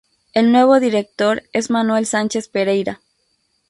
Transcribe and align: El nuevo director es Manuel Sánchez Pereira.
El 0.33 0.51
nuevo 0.51 0.79
director 0.79 1.43
es 1.53 1.69
Manuel 1.69 2.07
Sánchez 2.07 2.47
Pereira. 2.47 3.01